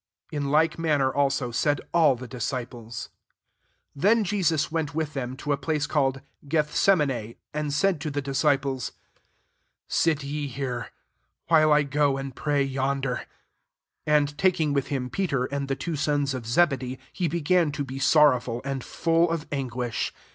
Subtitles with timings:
[0.31, 3.09] In like manner also, said all the disciples.
[3.95, 8.11] S^ Then Jesus went with them to a place called Gethse mui6, and sidd tcrthe
[8.23, 8.93] diaeiplef^"
[10.01, 10.89] Sit ye here,
[11.49, 13.29] while i go uid pray yonder." 37
[14.07, 17.99] And taking with him Peter, and the two sons of Zebedee, he began to be
[17.99, 20.11] sor rowful, and full of anguish.